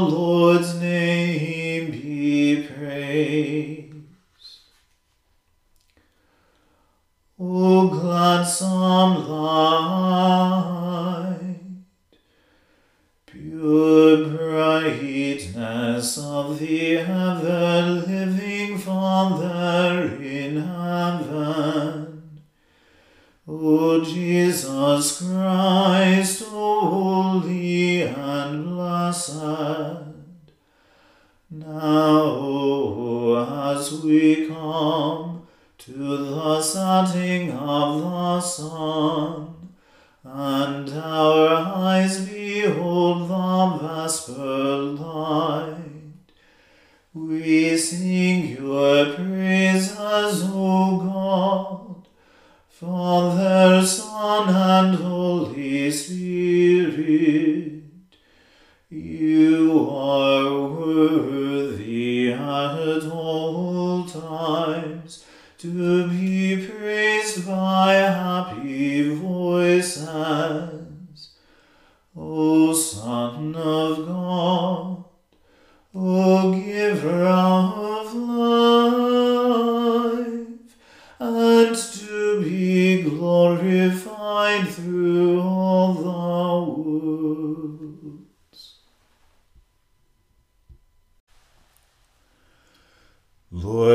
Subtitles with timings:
[0.00, 0.49] The
[42.00, 42.39] eyes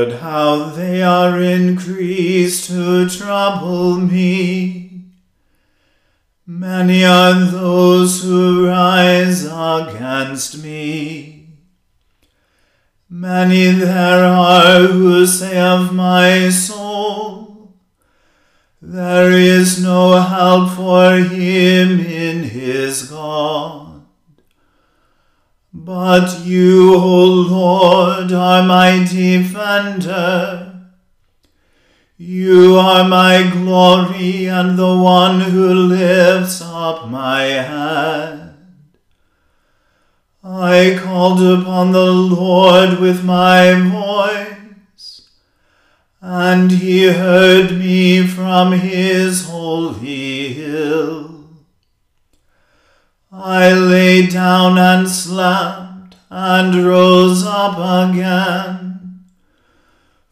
[0.05, 5.01] Lord, how they are increased to trouble me.
[6.45, 11.47] Many are those who rise against me.
[13.09, 17.73] Many there are who say of my soul,
[18.81, 23.84] There is no help for him in his God.
[25.85, 30.81] But you, O Lord, are my defender.
[32.17, 38.55] You are my glory and the one who lifts up my head.
[40.43, 45.29] I called upon the Lord with my voice
[46.19, 51.34] and he heard me from his holy hill.
[53.37, 59.25] I lay down and slept and rose up again,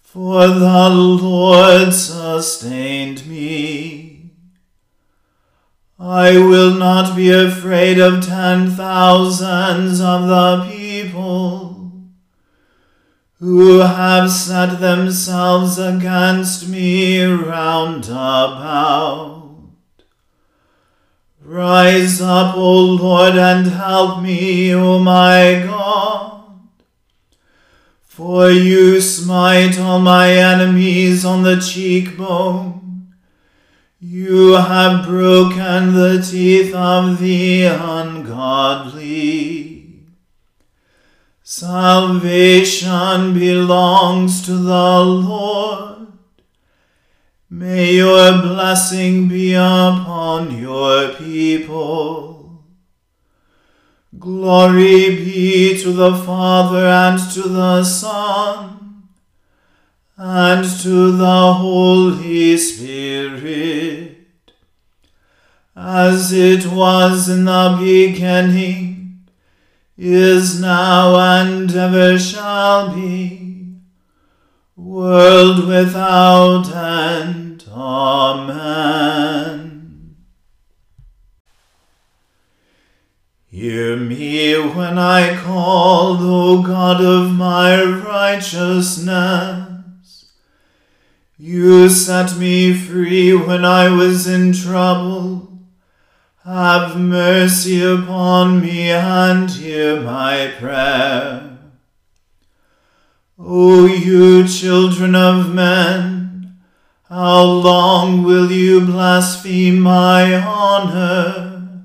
[0.02, 4.32] for the Lord sustained me.
[6.00, 11.92] I will not be afraid of ten thousands of the people
[13.40, 19.43] who have set themselves against me round about.
[21.54, 26.42] Rise up, O Lord, and help me, O my God.
[28.00, 33.14] For you smite all my enemies on the cheekbone.
[34.00, 38.72] You have broken the teeth of the ungodly.
[41.44, 45.93] Salvation belongs to the Lord.
[47.56, 52.64] May your blessing be upon your people.
[54.18, 59.04] Glory be to the Father and to the Son
[60.18, 64.18] and to the Holy Spirit,
[65.76, 69.28] as it was in the beginning
[69.96, 73.53] is now and ever shall be,
[74.76, 77.64] world without end.
[77.70, 79.34] Amen.
[83.48, 89.70] Hear me when I call, O God of my righteousness.
[91.38, 95.60] You set me free when I was in trouble.
[96.44, 101.53] Have mercy upon me and hear my prayer.
[103.46, 106.56] O you children of men,
[107.10, 111.84] how long will you blaspheme my honor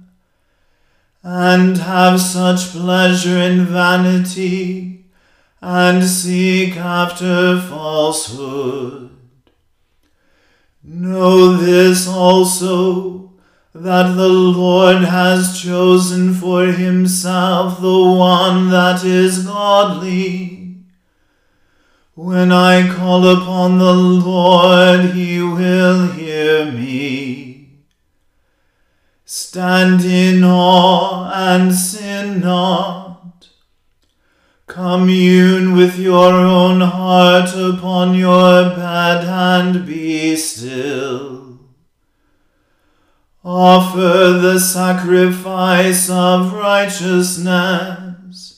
[1.24, 5.04] and have such pleasure in vanity
[5.60, 9.10] and seek after falsehood?
[10.84, 13.32] Know this also
[13.74, 20.67] that the Lord has chosen for himself the one that is godly.
[22.20, 27.84] When I call upon the Lord, he will hear me.
[29.24, 33.50] Stand in awe and sin not.
[34.66, 41.60] Commune with your own heart upon your bed and be still.
[43.44, 48.57] Offer the sacrifice of righteousness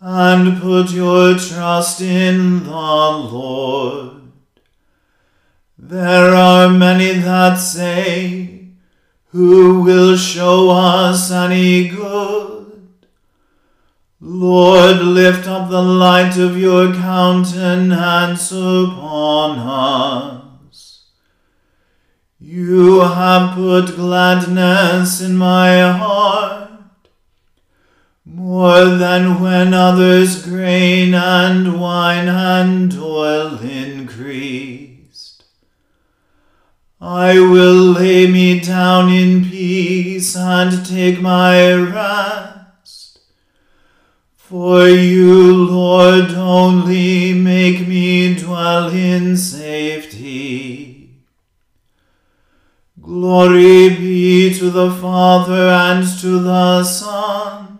[0.00, 4.22] and put your trust in the Lord.
[5.78, 8.68] There are many that say,
[9.26, 12.60] Who will show us any good?
[14.20, 21.06] Lord, lift up the light of your countenance upon us.
[22.38, 26.69] You have put gladness in my heart,
[28.40, 35.44] more than when others' grain and wine and oil increased.
[37.02, 43.20] I will lay me down in peace and take my rest.
[44.36, 51.10] For you, Lord, only make me dwell in safety.
[53.02, 57.79] Glory be to the Father and to the Son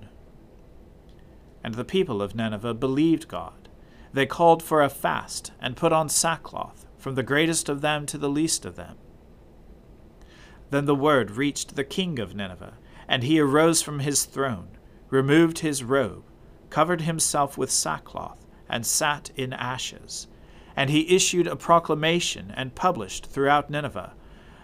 [1.63, 3.69] And the people of Nineveh believed God.
[4.13, 8.17] They called for a fast, and put on sackcloth, from the greatest of them to
[8.17, 8.97] the least of them.
[10.69, 12.77] Then the word reached the king of Nineveh,
[13.07, 14.69] and he arose from his throne,
[15.09, 16.23] removed his robe,
[16.69, 20.27] covered himself with sackcloth, and sat in ashes.
[20.75, 24.13] And he issued a proclamation and published throughout Nineveh,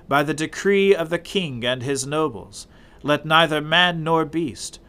[0.07, 2.67] by the decree of the king and his nobles,
[3.03, 4.79] let neither man nor beast,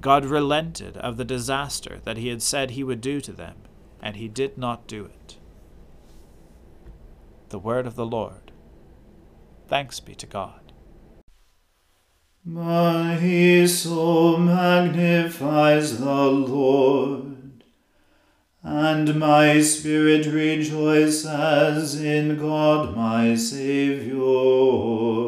[0.00, 3.56] God relented of the disaster that he had said he would do to them,
[4.00, 5.36] and he did not do it.
[7.48, 8.52] The Word of the Lord.
[9.66, 10.72] Thanks be to God.
[12.44, 17.64] My soul magnifies the Lord,
[18.62, 25.27] and my spirit rejoices in God my Saviour.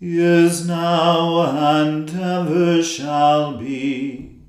[0.00, 4.40] is now, and ever shall be,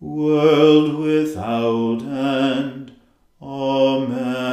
[0.00, 2.92] world without end.
[3.42, 4.46] Amen.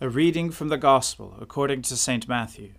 [0.00, 2.26] A reading from the Gospel according to St.
[2.28, 2.72] Matthew.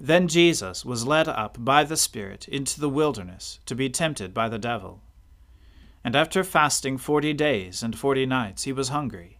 [0.00, 4.48] Then Jesus was led up by the Spirit into the wilderness to be tempted by
[4.48, 5.02] the devil.
[6.02, 9.39] And after fasting forty days and forty nights, he was hungry.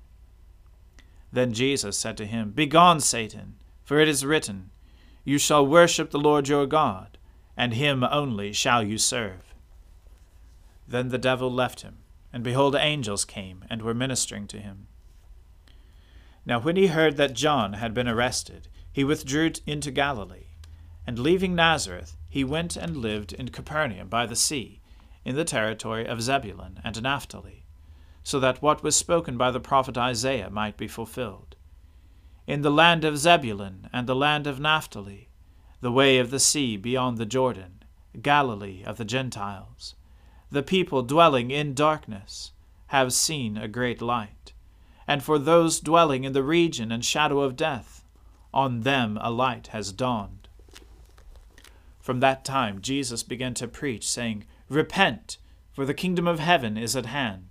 [1.31, 4.71] Then Jesus said to him, Begone, Satan, for it is written,
[5.23, 7.17] You shall worship the Lord your God,
[7.55, 9.53] and him only shall you serve.
[10.87, 11.99] Then the devil left him,
[12.33, 14.87] and behold, angels came and were ministering to him.
[16.45, 20.47] Now when he heard that John had been arrested, he withdrew into Galilee,
[21.07, 24.81] and leaving Nazareth, he went and lived in Capernaum by the sea,
[25.23, 27.60] in the territory of Zebulun and Naphtali,
[28.23, 31.55] so that what was spoken by the prophet Isaiah might be fulfilled.
[32.47, 35.29] In the land of Zebulun and the land of Naphtali,
[35.79, 37.83] the way of the sea beyond the Jordan,
[38.21, 39.95] Galilee of the Gentiles
[40.51, 42.51] the people dwelling in darkness
[42.87, 44.51] have seen a great light.
[45.07, 48.03] And for those dwelling in the region and shadow of death,
[48.53, 50.49] on them a light has dawned.
[52.01, 55.37] From that time Jesus began to preach, saying, Repent,
[55.71, 57.50] for the kingdom of heaven is at hand.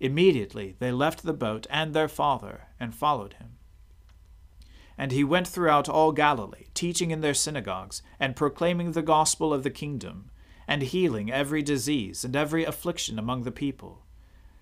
[0.00, 3.56] Immediately they left the boat and their father, and followed him.
[4.96, 9.62] And he went throughout all Galilee, teaching in their synagogues, and proclaiming the gospel of
[9.62, 10.30] the kingdom,
[10.66, 14.04] and healing every disease and every affliction among the people.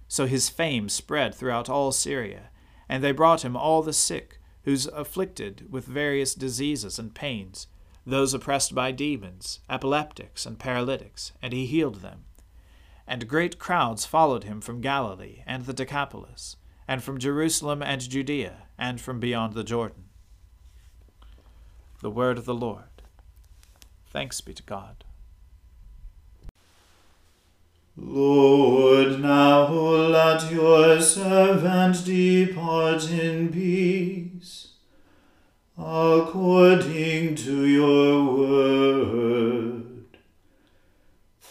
[0.09, 2.51] So his fame spread throughout all Syria,
[2.89, 7.67] and they brought him all the sick, whose afflicted with various diseases and pains,
[8.05, 12.26] those oppressed by demons, epileptics, and paralytics, and he healed them.
[13.07, 16.57] And great crowds followed him from Galilee and the Decapolis,
[16.89, 20.05] and from Jerusalem and Judea, and from beyond the Jordan.
[22.03, 23.03] The word of the Lord.
[24.11, 25.05] Thanks be to God.
[27.97, 34.75] Lord, now let your servant depart in peace,
[35.79, 39.86] according to your word.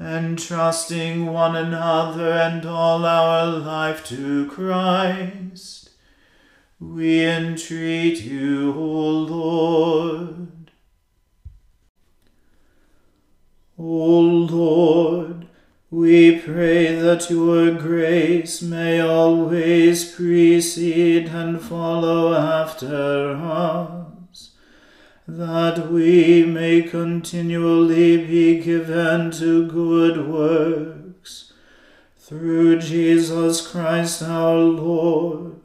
[0.00, 5.90] entrusting one another and all our life to Christ,
[6.78, 10.70] we entreat you, O Lord.
[13.76, 15.48] O Lord,
[15.90, 24.07] we pray that your grace may always precede and follow after us,
[25.30, 31.52] that we may continually be given to good works,
[32.16, 35.56] through Jesus Christ our Lord,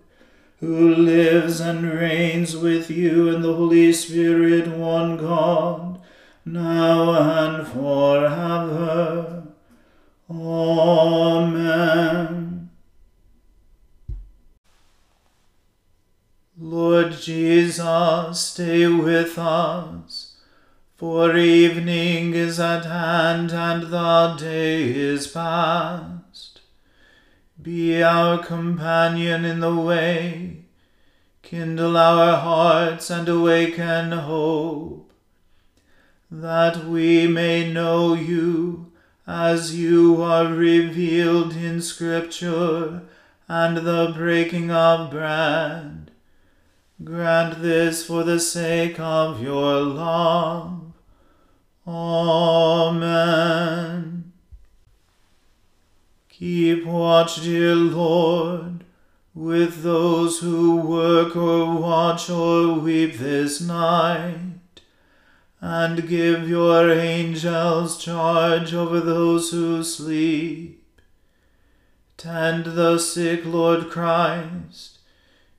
[0.59, 6.01] who lives and reigns with you in the Holy Spirit, one God,
[6.43, 9.43] now and forever.
[10.29, 11.23] Amen.
[16.73, 20.37] Lord Jesus, stay with us,
[20.95, 26.61] for evening is at hand and the day is past.
[27.61, 30.63] Be our companion in the way,
[31.43, 35.11] kindle our hearts and awaken hope,
[36.31, 38.91] that we may know you
[39.27, 43.03] as you are revealed in Scripture
[43.47, 46.02] and the breaking of bread.
[47.01, 50.91] Grant this for the sake of your love.
[51.87, 53.13] Amen.
[56.29, 58.83] Keep watch, dear Lord,
[59.33, 64.81] with those who work or watch or weep this night
[65.59, 70.83] and give your angels charge over those who sleep.
[72.17, 74.92] Tend the sick, Lord Christ.